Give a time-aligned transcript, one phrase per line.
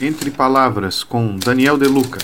[0.00, 2.18] Entre Palavras com Daniel Deluca.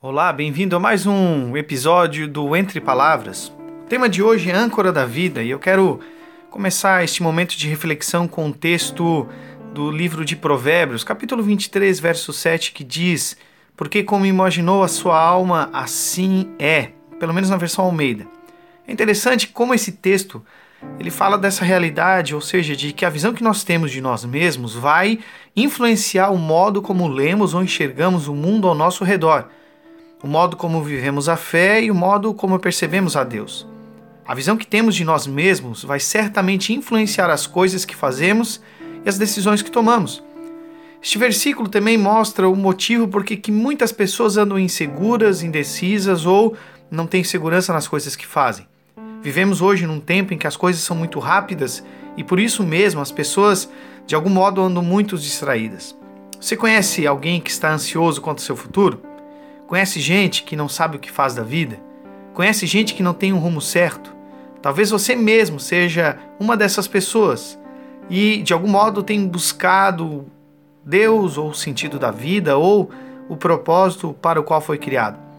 [0.00, 3.52] Olá, bem-vindo a mais um episódio do Entre Palavras.
[3.82, 6.00] O tema de hoje é âncora da vida e eu quero
[6.50, 9.28] começar este momento de reflexão com um texto
[9.74, 13.36] do livro de Provérbios, capítulo 23, verso 7, que diz:
[13.76, 16.90] Porque como imaginou a sua alma, assim é.
[17.18, 18.26] Pelo menos na versão Almeida.
[18.86, 20.42] É interessante como esse texto
[20.98, 24.24] ele fala dessa realidade, ou seja, de que a visão que nós temos de nós
[24.24, 25.18] mesmos vai
[25.56, 29.48] influenciar o modo como lemos ou enxergamos o mundo ao nosso redor,
[30.22, 33.66] o modo como vivemos a fé e o modo como percebemos a Deus.
[34.26, 38.60] A visão que temos de nós mesmos vai certamente influenciar as coisas que fazemos
[39.04, 40.22] e as decisões que tomamos.
[41.02, 46.54] Este versículo também mostra o motivo por que muitas pessoas andam inseguras, indecisas ou
[46.90, 48.69] não têm segurança nas coisas que fazem.
[49.22, 51.84] Vivemos hoje num tempo em que as coisas são muito rápidas
[52.16, 53.70] e por isso mesmo as pessoas
[54.06, 55.94] de algum modo andam muito distraídas.
[56.40, 59.02] Você conhece alguém que está ansioso quanto ao seu futuro?
[59.66, 61.78] Conhece gente que não sabe o que faz da vida?
[62.32, 64.14] Conhece gente que não tem um rumo certo?
[64.62, 67.58] Talvez você mesmo seja uma dessas pessoas
[68.08, 70.26] e de algum modo tem buscado
[70.84, 72.90] Deus ou o sentido da vida ou
[73.28, 75.29] o propósito para o qual foi criado.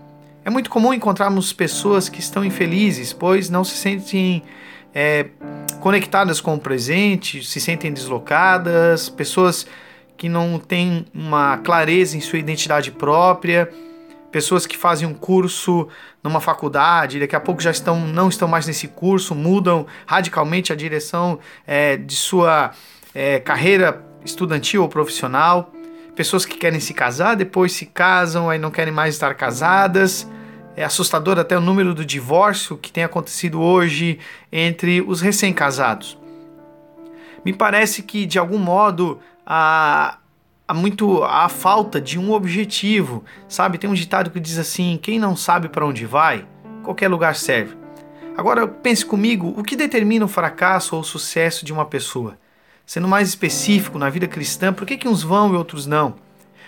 [0.44, 4.42] É muito comum encontrarmos pessoas que estão infelizes, pois não se sentem
[4.94, 5.28] é,
[5.80, 9.68] conectadas com o presente, se sentem deslocadas, pessoas
[10.18, 13.70] que não têm uma clareza em sua identidade própria,
[14.32, 15.88] pessoas que fazem um curso
[16.24, 20.76] numa faculdade, daqui a pouco já estão, não estão mais nesse curso, mudam radicalmente a
[20.76, 22.72] direção é, de sua
[23.14, 25.72] é, carreira estudantil ou profissional
[26.16, 30.28] pessoas que querem se casar, depois se casam, aí não querem mais estar casadas.
[30.76, 34.20] É assustador até o número do divórcio que tem acontecido hoje
[34.52, 36.18] entre os recém-casados.
[37.44, 40.18] Me parece que, de algum modo, há,
[40.68, 43.78] há muito a falta de um objetivo, sabe?
[43.78, 46.46] Tem um ditado que diz assim: quem não sabe para onde vai,
[46.84, 47.76] qualquer lugar serve.
[48.38, 52.38] Agora pense comigo, o que determina o fracasso ou o sucesso de uma pessoa?
[52.92, 56.16] Sendo mais específico na vida cristã, por que, que uns vão e outros não?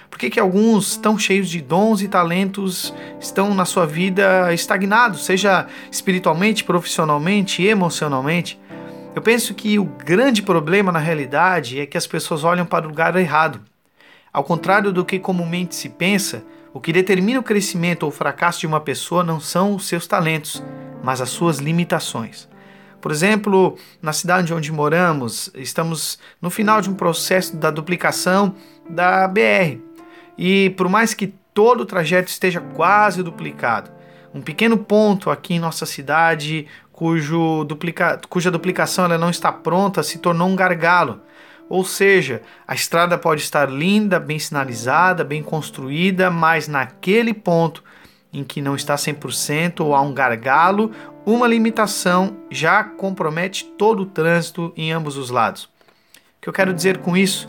[0.09, 5.25] Por que, que alguns tão cheios de dons e talentos estão na sua vida estagnados,
[5.25, 8.57] seja espiritualmente, profissionalmente, emocionalmente?
[9.13, 12.90] Eu penso que o grande problema na realidade é que as pessoas olham para o
[12.90, 13.59] lugar errado.
[14.31, 16.41] Ao contrário do que comumente se pensa,
[16.73, 20.07] o que determina o crescimento ou o fracasso de uma pessoa não são os seus
[20.07, 20.63] talentos,
[21.03, 22.47] mas as suas limitações.
[23.03, 28.56] Por exemplo, na cidade onde moramos, estamos no final de um processo da duplicação
[28.90, 29.78] da BR.
[30.38, 33.91] E por mais que todo o trajeto esteja quase duplicado,
[34.34, 40.02] um pequeno ponto aqui em nossa cidade, cujo duplica, cuja duplicação ela não está pronta,
[40.02, 41.20] se tornou um gargalo.
[41.68, 47.84] Ou seja, a estrada pode estar linda, bem sinalizada, bem construída, mas naquele ponto
[48.33, 50.91] em que não está 100% ou há um gargalo,
[51.25, 55.66] uma limitação já compromete todo o trânsito em ambos os lados.
[55.66, 55.69] O
[56.41, 57.47] que eu quero dizer com isso?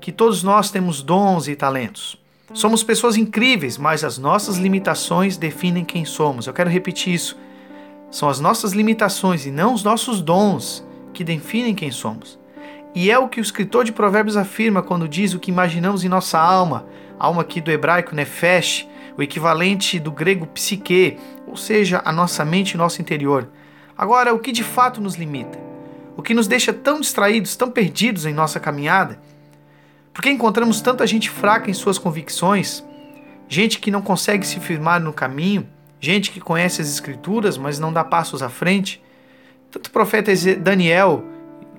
[0.00, 2.20] Que todos nós temos dons e talentos.
[2.52, 6.46] Somos pessoas incríveis, mas as nossas limitações definem quem somos.
[6.46, 7.36] Eu quero repetir isso.
[8.10, 12.38] São as nossas limitações e não os nossos dons que definem quem somos.
[12.94, 16.10] E é o que o escritor de Provérbios afirma quando diz o que imaginamos em
[16.10, 16.84] nossa alma,
[17.18, 18.86] alma aqui do hebraico nefesh,
[19.16, 23.48] o equivalente do grego psique, ou seja, a nossa mente e nosso interior.
[23.96, 25.58] Agora, o que de fato nos limita?
[26.16, 29.20] O que nos deixa tão distraídos, tão perdidos em nossa caminhada?
[30.12, 32.84] Por que encontramos tanta gente fraca em suas convicções?
[33.48, 35.66] Gente que não consegue se firmar no caminho?
[36.00, 39.02] Gente que conhece as Escrituras, mas não dá passos à frente?
[39.70, 41.24] Tanto o profeta Daniel,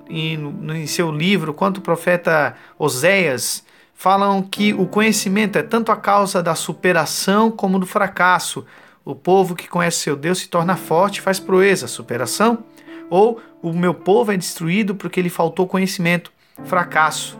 [0.08, 3.63] em seu livro, quanto o profeta Oséias,
[3.94, 8.66] falam que o conhecimento é tanto a causa da superação como do fracasso.
[9.04, 12.64] O povo que conhece seu Deus se torna forte e faz proeza, superação.
[13.08, 16.32] Ou o meu povo é destruído porque lhe faltou conhecimento,
[16.64, 17.38] fracasso.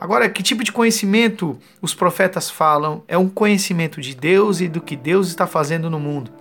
[0.00, 3.02] Agora, que tipo de conhecimento os profetas falam?
[3.06, 6.39] É um conhecimento de Deus e do que Deus está fazendo no mundo.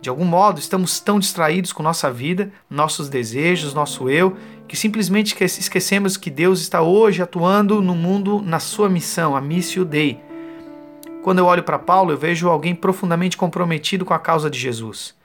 [0.00, 4.36] De algum modo, estamos tão distraídos com nossa vida, nossos desejos, nosso eu,
[4.68, 9.84] que simplesmente esquecemos que Deus está hoje atuando no mundo na sua missão, a Missio
[9.84, 10.20] Dei.
[11.22, 15.16] Quando eu olho para Paulo, eu vejo alguém profundamente comprometido com a causa de Jesus.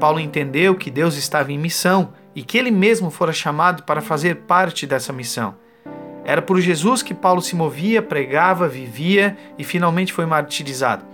[0.00, 4.36] Paulo entendeu que Deus estava em missão e que ele mesmo fora chamado para fazer
[4.36, 5.54] parte dessa missão.
[6.24, 11.04] Era por Jesus que Paulo se movia, pregava, vivia e finalmente foi martirizado.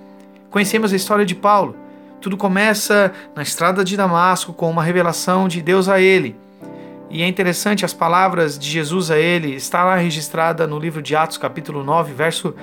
[0.48, 1.74] Conhecemos a história de Paulo.
[2.20, 6.36] Tudo começa na estrada de Damasco com uma revelação de Deus a ele.
[7.08, 11.16] E é interessante as palavras de Jesus a ele, está lá registrada no livro de
[11.16, 12.54] Atos, capítulo 9, verso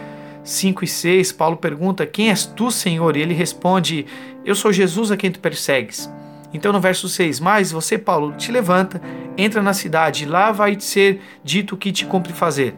[0.43, 1.31] 5 e 6.
[1.31, 3.17] Paulo pergunta: Quem és tu, Senhor?
[3.17, 4.05] E ele responde:
[4.45, 6.09] Eu sou Jesus a quem tu persegues.
[6.53, 9.01] Então no verso 6, mas você, Paulo, te levanta,
[9.37, 12.73] entra na cidade, lá vai ser dito o que te cumpre fazer.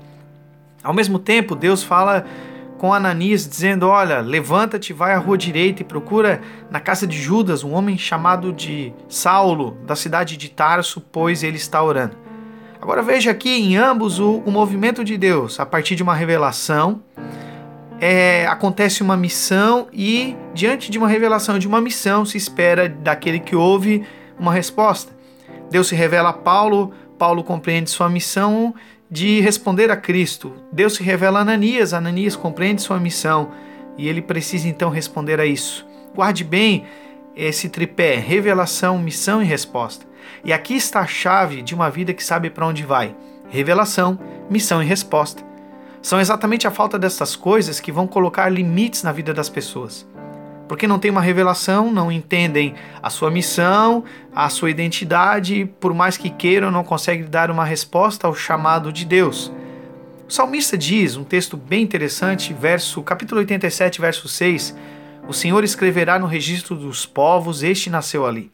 [0.84, 2.26] Ao mesmo tempo, Deus fala
[2.80, 6.42] com Ananias, dizendo: Olha, levanta-te, vai à rua direita e procura
[6.72, 11.58] na casa de Judas um homem chamado de Saulo, da cidade de Tarso, pois ele
[11.58, 12.18] está orando.
[12.82, 17.04] Agora veja aqui em ambos o, o movimento de Deus, a partir de uma revelação,
[18.00, 23.40] é, acontece uma missão e, diante de uma revelação de uma missão, se espera daquele
[23.40, 24.06] que ouve
[24.40, 25.12] uma resposta.
[25.70, 28.74] Deus se revela a Paulo, Paulo compreende sua missão
[29.10, 30.54] de responder a Cristo.
[30.72, 33.52] Deus se revela a Ananias, Ananias compreende sua missão
[33.98, 35.88] e ele precisa então responder a isso.
[36.16, 36.86] Guarde bem
[37.36, 40.06] esse tripé: revelação, missão e resposta.
[40.44, 43.16] E aqui está a chave de uma vida que sabe para onde vai:
[43.50, 44.20] revelação,
[44.50, 45.44] missão e resposta.
[46.02, 50.08] São exatamente a falta dessas coisas que vão colocar limites na vida das pessoas
[50.70, 56.16] porque não tem uma revelação, não entendem a sua missão, a sua identidade, por mais
[56.16, 59.52] que queiram, não conseguem dar uma resposta ao chamado de Deus.
[60.28, 64.78] O salmista diz, um texto bem interessante, verso capítulo 87, verso 6,
[65.28, 68.52] o Senhor escreverá no registro dos povos, este nasceu ali.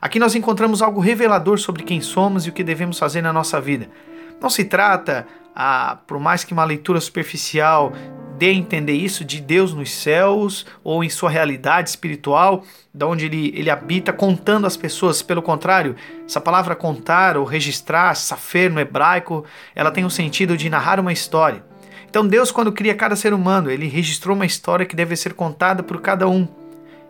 [0.00, 3.60] Aqui nós encontramos algo revelador sobre quem somos e o que devemos fazer na nossa
[3.60, 3.88] vida.
[4.40, 7.92] Não se trata, ah, por mais que uma leitura superficial
[8.44, 13.52] a entender isso de Deus nos céus ou em sua realidade espiritual, da onde ele,
[13.56, 15.22] ele habita, contando as pessoas.
[15.22, 15.96] Pelo contrário,
[16.26, 19.44] essa palavra contar ou registrar, safer no hebraico,
[19.74, 21.64] ela tem o sentido de narrar uma história.
[22.08, 25.82] Então Deus, quando cria cada ser humano, ele registrou uma história que deve ser contada
[25.82, 26.46] por cada um.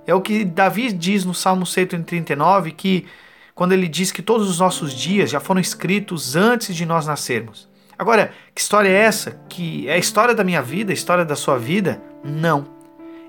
[0.06, 3.06] É o que Davi diz no Salmo 139, que
[3.54, 7.68] quando ele diz que todos os nossos dias já foram escritos antes de nós nascermos.
[7.98, 9.40] Agora, que história é essa?
[9.48, 12.02] Que é a história da minha vida, a história da sua vida?
[12.22, 12.66] Não.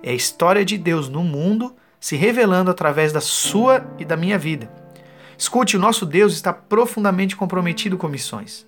[0.04, 4.38] É a história de Deus no mundo se revelando através da sua e da minha
[4.38, 4.70] vida.
[5.38, 8.68] Escute, o nosso Deus está profundamente comprometido com missões.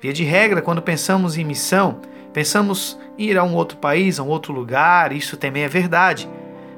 [0.00, 2.00] Via de regra, quando pensamos em missão,
[2.32, 6.28] pensamos em ir a um outro país, a um outro lugar, isso também é verdade.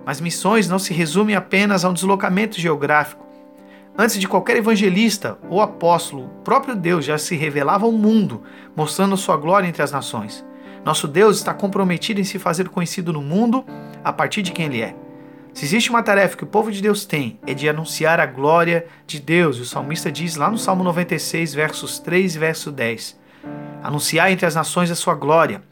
[0.05, 3.27] Mas missões não se resumem apenas a um deslocamento geográfico.
[3.97, 8.43] Antes de qualquer evangelista ou apóstolo, o próprio Deus já se revelava ao mundo,
[8.75, 10.45] mostrando sua glória entre as nações.
[10.83, 13.65] Nosso Deus está comprometido em se fazer conhecido no mundo
[14.03, 14.97] a partir de quem Ele é.
[15.53, 18.87] Se existe uma tarefa que o povo de Deus tem, é de anunciar a glória
[19.07, 19.61] de Deus.
[19.61, 23.21] O salmista diz lá no Salmo 96, versos 3 e verso 10:
[23.83, 25.63] Anunciar entre as nações a sua glória,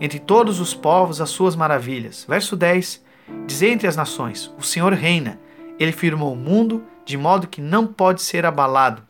[0.00, 2.24] entre todos os povos as suas maravilhas.
[2.26, 3.04] Verso 10:
[3.46, 5.38] Dizer entre as nações: O Senhor reina,
[5.78, 9.00] ele firmou o mundo de modo que não pode ser abalado.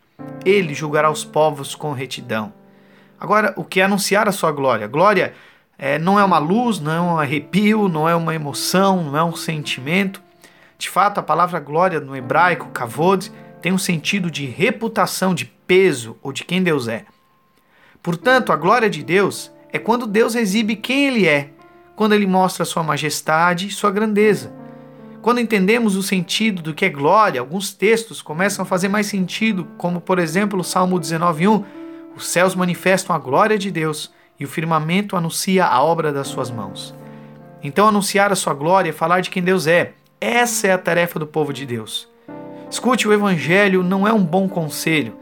[0.44, 2.52] Ele julgará os povos com retidão.
[3.18, 4.86] Agora, o que é anunciar a sua glória?
[4.86, 5.32] Glória
[5.78, 9.24] é, não é uma luz, não é um arrepio, não é uma emoção, não é
[9.24, 10.22] um sentimento.
[10.76, 13.32] De fato, a palavra glória no hebraico, kavod,
[13.62, 17.06] tem um sentido de reputação, de peso ou de quem Deus é.
[18.02, 21.48] Portanto, a glória de Deus é quando Deus exibe quem Ele é,
[21.96, 24.52] quando Ele mostra sua majestade e sua grandeza.
[25.26, 29.66] Quando entendemos o sentido do que é glória, alguns textos começam a fazer mais sentido,
[29.76, 31.64] como por exemplo o Salmo 19:1,
[32.14, 36.48] os céus manifestam a glória de Deus e o firmamento anuncia a obra das suas
[36.48, 36.94] mãos.
[37.60, 39.94] Então anunciar a sua glória é falar de quem Deus é.
[40.20, 42.08] Essa é a tarefa do povo de Deus.
[42.70, 45.16] Escute, o evangelho não é um bom conselho,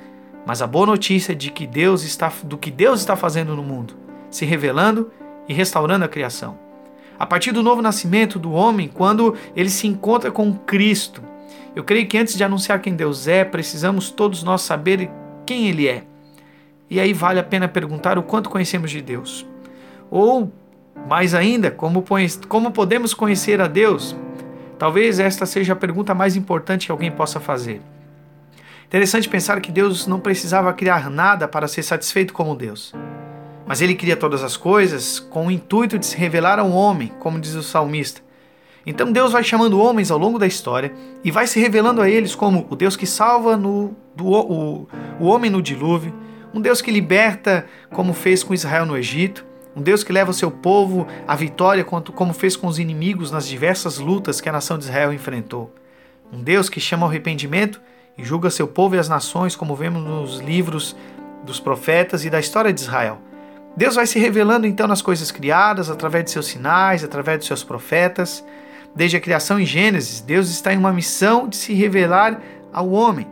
[0.45, 3.95] mas a boa notícia de que Deus está do que Deus está fazendo no mundo,
[4.31, 5.11] se revelando
[5.49, 6.64] e restaurando a criação
[7.19, 11.23] a partir do novo nascimento do homem, quando ele se encontra com Cristo.
[11.75, 15.11] Eu creio que antes de anunciar quem Deus é, precisamos todos nós saber
[15.45, 16.05] quem Ele é.
[16.89, 19.47] E aí vale a pena perguntar o quanto conhecemos de Deus.
[20.11, 20.53] Ou,
[21.09, 22.05] mais ainda, como,
[22.49, 24.15] como podemos conhecer a Deus?
[24.79, 27.81] Talvez esta seja a pergunta mais importante que alguém possa fazer.
[28.87, 32.95] Interessante pensar que Deus não precisava criar nada para ser satisfeito como Deus.
[33.67, 37.41] Mas ele cria todas as coisas com o intuito de se revelar ao homem, como
[37.41, 38.21] diz o salmista.
[38.87, 40.93] Então Deus vai chamando homens ao longo da história
[41.23, 44.87] e vai se revelando a eles como o Deus que salva no, do, o,
[45.19, 46.13] o homem no dilúvio,
[46.53, 49.45] um Deus que liberta, como fez com Israel no Egito,
[49.75, 53.47] um Deus que leva o seu povo à vitória, como fez com os inimigos nas
[53.47, 55.75] diversas lutas que a nação de Israel enfrentou.
[56.33, 57.81] Um Deus que chama ao arrependimento
[58.17, 60.95] e julga seu povo e as nações, como vemos nos livros
[61.45, 63.19] dos profetas e da história de Israel.
[63.77, 67.65] Deus vai se revelando então nas coisas criadas, através de seus sinais, através de seus
[67.65, 68.45] profetas.
[68.95, 72.41] Desde a criação em Gênesis, Deus está em uma missão de se revelar
[72.73, 73.27] ao homem.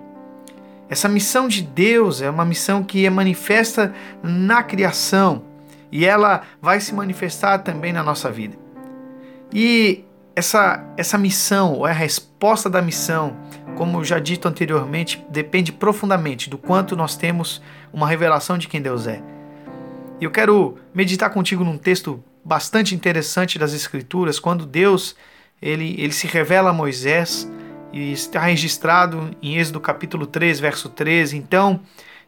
[0.88, 5.42] Essa missão de Deus é uma missão que é manifesta na criação
[5.90, 8.56] e ela vai se manifestar também na nossa vida.
[9.52, 13.36] E essa, essa missão, ou a resposta da missão,
[13.76, 19.06] como já dito anteriormente, depende profundamente do quanto nós temos uma revelação de quem Deus
[19.06, 19.31] é.
[20.22, 25.16] E eu quero meditar contigo num texto bastante interessante das Escrituras, quando Deus
[25.60, 27.50] ele, ele se revela a Moisés
[27.92, 31.36] e está registrado em Êxodo capítulo 3, verso 13.
[31.36, 31.80] Então,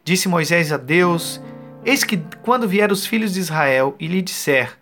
[0.03, 1.41] disse Moisés a Deus:
[1.85, 4.77] Eis que quando vier os filhos de Israel e lhe disser: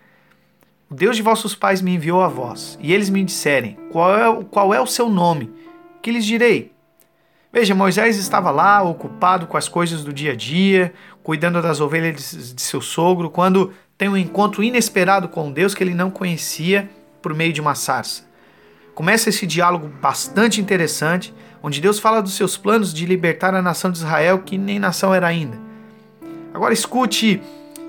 [0.90, 4.44] O Deus de vossos pais me enviou a vós, e eles me disserem: Qual é,
[4.46, 5.54] qual é o seu nome?
[6.02, 6.73] Que lhes direi?
[7.54, 10.92] Veja, Moisés estava lá, ocupado com as coisas do dia a dia,
[11.22, 15.94] cuidando das ovelhas de seu sogro, quando tem um encontro inesperado com Deus que ele
[15.94, 16.90] não conhecia
[17.22, 18.34] por meio de uma sarça
[18.94, 23.90] começa esse diálogo bastante interessante, onde Deus fala dos seus planos de libertar a nação
[23.90, 25.58] de Israel, que nem nação era ainda.
[26.52, 27.42] Agora escute,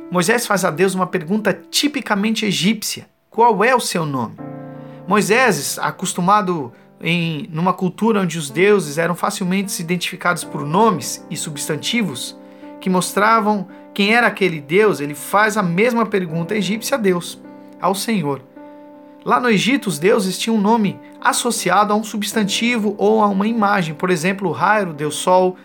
[0.09, 4.35] Moisés faz a Deus uma pergunta tipicamente egípcia: qual é o seu nome?
[5.07, 12.37] Moisés, acostumado em numa cultura onde os deuses eram facilmente identificados por nomes e substantivos
[12.79, 17.41] que mostravam quem era aquele deus, ele faz a mesma pergunta egípcia a Deus,
[17.79, 18.41] ao Senhor.
[19.23, 23.47] Lá no Egito, os deuses tinham um nome associado a um substantivo ou a uma
[23.47, 23.95] imagem.
[23.95, 25.55] Por exemplo, Rairo, o deus Sol,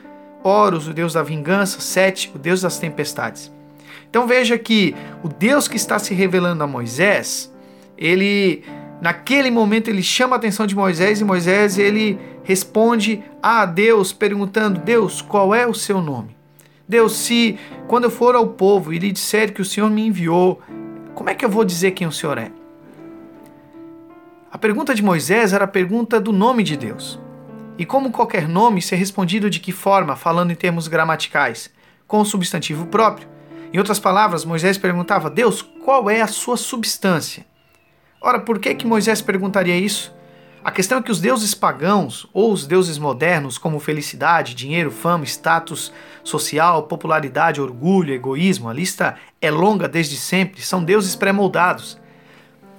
[0.43, 3.53] Horus, o deus da vingança, Sete, o deus das tempestades.
[4.09, 7.53] Então veja que o Deus que está se revelando a Moisés,
[7.99, 8.65] ele
[9.01, 14.81] naquele momento ele chama a atenção de Moisés e Moisés ele responde a Deus perguntando:
[14.81, 16.37] "Deus, qual é o seu nome?"
[16.89, 20.61] Deus, se quando eu for ao povo e lhe disser que o Senhor me enviou,
[21.15, 22.51] como é que eu vou dizer quem o Senhor é?
[24.51, 27.21] A pergunta de Moisés era a pergunta do nome de Deus.
[27.79, 31.71] E como qualquer nome, ser respondido de que forma, falando em termos gramaticais?
[32.09, 33.29] Com o substantivo próprio.
[33.73, 37.47] Em outras palavras, Moisés perguntava: Deus, qual é a sua substância?
[38.21, 40.15] Ora, por que que Moisés perguntaria isso?
[40.63, 45.25] A questão é que os deuses pagãos, ou os deuses modernos, como felicidade, dinheiro, fama,
[45.25, 45.91] status
[46.23, 51.99] social, popularidade, orgulho, egoísmo, a lista é longa desde sempre, são deuses pré-moldados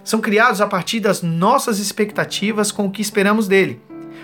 [0.03, 3.81] são criados a partir das nossas expectativas com o que esperamos dele.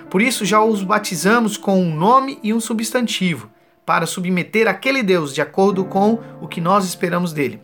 [0.10, 3.50] Por isso já os batizamos com um nome e um substantivo,
[3.86, 7.62] para submeter aquele Deus de acordo com o que nós esperamos dele.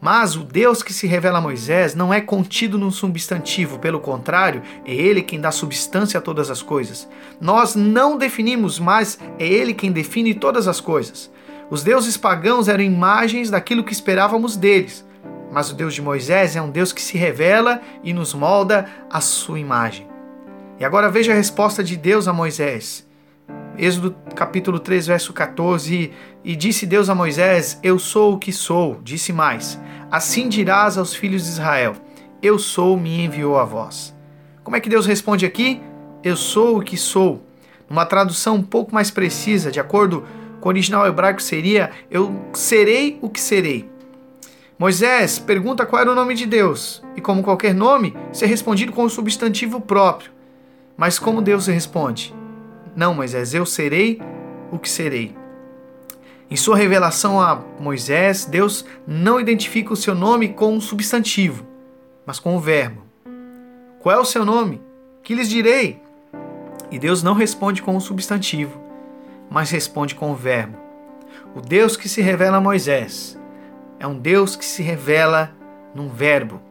[0.00, 4.62] Mas o Deus que se revela a Moisés não é contido num substantivo, pelo contrário,
[4.84, 7.08] é ele quem dá substância a todas as coisas.
[7.40, 11.30] Nós não definimos, mas é ele quem define todas as coisas.
[11.70, 15.06] Os deuses pagãos eram imagens daquilo que esperávamos deles
[15.56, 19.22] mas o Deus de Moisés é um Deus que se revela e nos molda a
[19.22, 20.06] sua imagem.
[20.78, 23.05] E agora veja a resposta de Deus a Moisés.
[23.78, 26.10] Êxodo capítulo 3, verso 14,
[26.42, 29.78] e disse Deus a Moisés: Eu sou o que sou, disse mais:
[30.10, 31.94] Assim dirás aos filhos de Israel:
[32.42, 34.16] Eu sou, me enviou a vós.
[34.64, 35.80] Como é que Deus responde aqui?
[36.24, 37.42] Eu sou o que sou.
[37.88, 40.24] Numa tradução um pouco mais precisa, de acordo
[40.60, 43.90] com o original hebraico, seria: Eu serei o que serei.
[44.78, 49.04] Moisés pergunta qual era o nome de Deus, e como qualquer nome, ser respondido com
[49.04, 50.30] o substantivo próprio.
[50.96, 52.34] Mas como Deus responde?
[52.96, 54.22] Não, Moisés, eu serei
[54.72, 55.36] o que serei.
[56.50, 61.66] Em sua revelação a Moisés, Deus não identifica o seu nome com um substantivo,
[62.24, 63.02] mas com o verbo.
[64.00, 64.80] Qual é o seu nome?
[65.22, 66.00] Que lhes direi?
[66.90, 68.80] E Deus não responde com um substantivo,
[69.50, 70.78] mas responde com o verbo.
[71.54, 73.38] O Deus que se revela a Moisés
[74.00, 75.52] é um Deus que se revela
[75.94, 76.62] num verbo.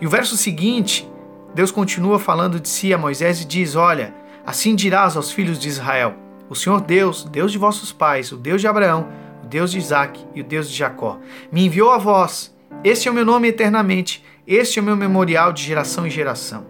[0.00, 1.06] E o verso seguinte,
[1.54, 4.14] Deus continua falando de si a Moisés e diz: Olha,
[4.46, 6.14] assim dirás aos filhos de Israel:
[6.48, 9.08] O Senhor Deus, Deus de vossos pais, o Deus de Abraão,
[9.42, 11.18] o Deus de Isaac e o Deus de Jacó,
[11.50, 12.54] me enviou a vós.
[12.82, 16.66] Este é o meu nome eternamente, este é o meu memorial de geração em geração.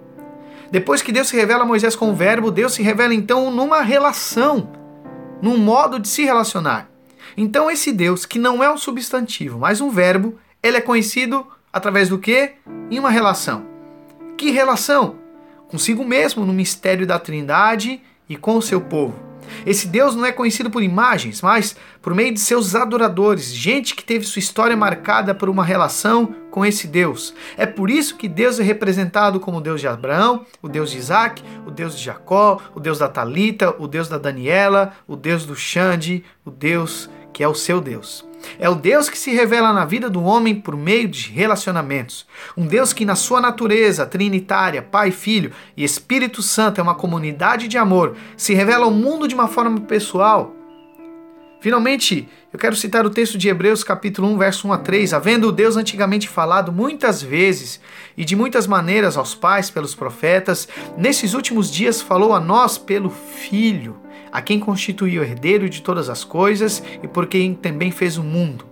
[0.70, 3.80] Depois que Deus se revela a Moisés com o verbo, Deus se revela então numa
[3.80, 4.72] relação,
[5.40, 6.90] num modo de se relacionar.
[7.36, 12.08] Então esse Deus, que não é um substantivo, mas um verbo, ele é conhecido através
[12.08, 12.54] do quê?
[12.90, 13.66] Em uma relação.
[14.36, 15.16] Que relação?
[15.74, 19.18] Consigo mesmo no mistério da Trindade e com o seu povo.
[19.66, 24.04] Esse Deus não é conhecido por imagens, mas por meio de seus adoradores, gente que
[24.04, 27.34] teve sua história marcada por uma relação com esse Deus.
[27.56, 30.98] É por isso que Deus é representado como o Deus de Abraão, o Deus de
[30.98, 35.44] Isaac, o Deus de Jacó, o Deus da Talita, o Deus da Daniela, o Deus
[35.44, 38.24] do Xande, o Deus que é o seu Deus.
[38.58, 42.26] É o Deus que se revela na vida do homem por meio de relacionamentos.
[42.56, 47.68] Um Deus que, na sua natureza trinitária, Pai, Filho e Espírito Santo, é uma comunidade
[47.68, 50.54] de amor, se revela ao mundo de uma forma pessoal.
[51.60, 55.14] Finalmente, eu quero citar o texto de Hebreus, capítulo 1, verso 1 a 3.
[55.14, 57.80] Havendo Deus antigamente falado muitas vezes
[58.16, 63.08] e de muitas maneiras aos pais pelos profetas, nesses últimos dias falou a nós pelo
[63.08, 64.03] Filho
[64.34, 68.66] a quem constituiu herdeiro de todas as coisas e por quem também fez o mundo.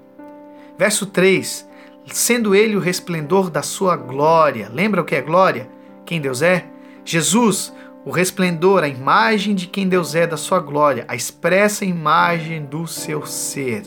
[0.76, 1.68] Verso 3:
[2.06, 4.68] Sendo ele o resplendor da sua glória.
[4.68, 5.70] Lembra o que é glória?
[6.04, 6.66] Quem Deus é?
[7.04, 7.72] Jesus,
[8.04, 12.84] o resplendor, a imagem de quem Deus é, da sua glória, a expressa imagem do
[12.88, 13.84] seu ser.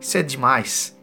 [0.00, 0.96] Isso é demais.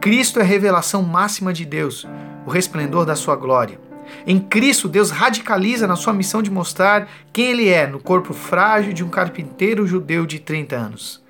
[0.00, 2.06] Cristo é a revelação máxima de Deus,
[2.46, 3.80] o resplendor da sua glória.
[4.26, 8.92] Em Cristo, Deus radicaliza na sua missão de mostrar quem Ele é no corpo frágil
[8.92, 11.22] de um carpinteiro judeu de 30 anos.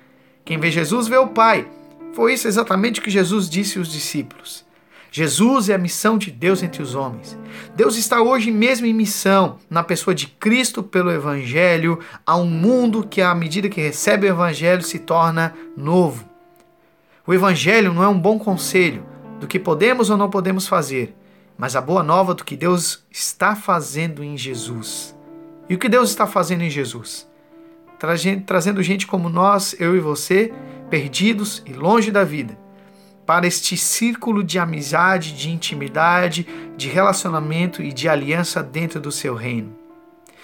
[0.45, 1.67] Quem vê Jesus vê o Pai.
[2.13, 4.63] Foi isso exatamente que Jesus disse aos discípulos.
[5.11, 7.37] Jesus é a missão de Deus entre os homens.
[7.75, 13.05] Deus está hoje mesmo em missão, na pessoa de Cristo pelo Evangelho, a um mundo
[13.07, 16.27] que, à medida que recebe o Evangelho, se torna novo.
[17.27, 19.05] O Evangelho não é um bom conselho
[19.39, 21.15] do que podemos ou não podemos fazer,
[21.57, 25.15] mas a boa nova do que Deus está fazendo em Jesus.
[25.69, 27.27] E o que Deus está fazendo em Jesus?
[28.45, 30.53] Trazendo gente como nós, eu e você,
[30.89, 32.57] perdidos e longe da vida,
[33.25, 36.45] para este círculo de amizade, de intimidade,
[36.75, 39.73] de relacionamento e de aliança dentro do seu reino.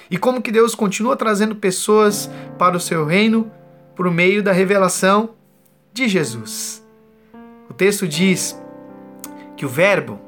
[0.09, 3.51] E como que Deus continua trazendo pessoas para o seu reino
[3.95, 5.31] por meio da revelação
[5.93, 6.81] de Jesus.
[7.69, 8.59] O texto diz
[9.57, 10.19] que o Verbo,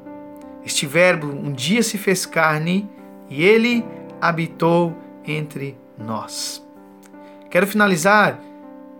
[0.64, 2.88] este Verbo um dia se fez carne
[3.28, 3.84] e ele
[4.20, 6.64] habitou entre nós.
[7.50, 8.38] Quero finalizar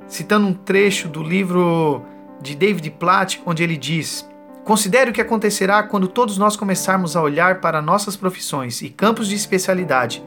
[0.06, 2.02] citando um trecho do livro
[2.40, 4.28] de David Platt, onde ele diz:
[4.64, 9.28] Considere o que acontecerá quando todos nós começarmos a olhar para nossas profissões e campos
[9.28, 10.22] de especialidade,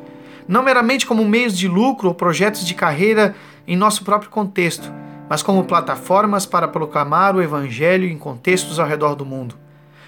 [0.47, 3.35] não meramente como meios de lucro ou projetos de carreira
[3.67, 4.91] em nosso próprio contexto,
[5.29, 9.64] mas como plataformas para proclamar o Evangelho em contextos ao redor do mundo.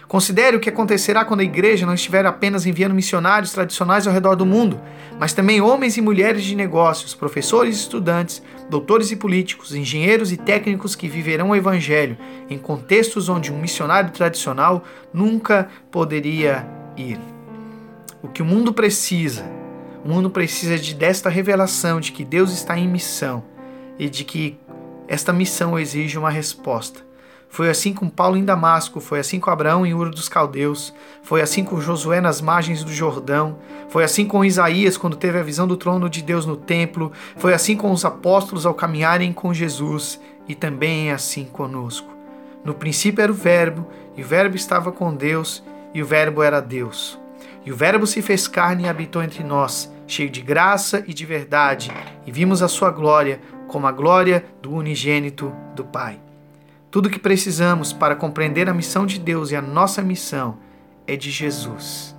[0.08, 4.36] Considere o que acontecerá quando a igreja não estiver apenas enviando missionários tradicionais ao redor
[4.36, 4.79] do mundo,
[5.20, 10.38] mas também homens e mulheres de negócios, professores e estudantes, doutores e políticos, engenheiros e
[10.38, 12.18] técnicos que viverão o evangelho
[12.50, 14.81] em contextos onde um missionário tradicional
[15.14, 17.20] nunca poderia ir.
[18.24, 19.46] O que o mundo precisa,
[20.05, 23.44] o mundo precisa de desta revelação de que Deus está em missão
[24.00, 24.58] e de que
[25.05, 27.06] esta missão exige uma resposta.
[27.50, 31.42] Foi assim com Paulo em Damasco, foi assim com Abraão em Ur dos Caldeus, foi
[31.42, 33.57] assim com Josué nas margens do Jordão,
[33.90, 37.53] foi assim com Isaías quando teve a visão do trono de Deus no templo, foi
[37.53, 42.16] assim com os apóstolos ao caminharem com Jesus e também é assim conosco.
[42.64, 46.60] No princípio era o Verbo, e o Verbo estava com Deus, e o Verbo era
[46.60, 47.18] Deus.
[47.66, 51.25] E o Verbo se fez carne e habitou entre nós, cheio de graça e de
[51.25, 51.92] verdade,
[52.25, 56.26] e vimos a sua glória como a glória do unigênito do Pai.
[56.90, 60.58] Tudo o que precisamos para compreender a missão de Deus e a nossa missão
[61.06, 62.16] é de Jesus.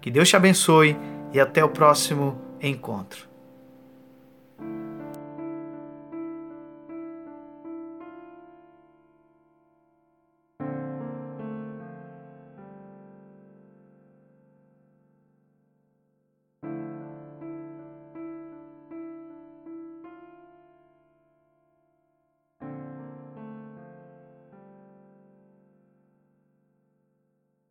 [0.00, 0.96] Que Deus te abençoe
[1.32, 3.33] e até o próximo encontro.